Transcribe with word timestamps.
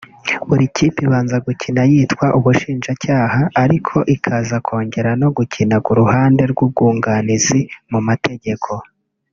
Buri 0.47 0.65
kipe 0.75 0.99
ibanza 1.07 1.35
gukina 1.45 1.81
yitwa 1.91 2.27
ubushinjacyaha 2.37 3.41
ariko 3.63 3.95
ikaza 4.15 4.57
kongera 4.67 5.11
no 5.21 5.29
gukina 5.37 5.75
ku 5.85 5.91
ruhande 5.99 6.43
rw’ubwunganizi 6.51 7.59
mu 7.91 7.99
mategeko 8.09 8.71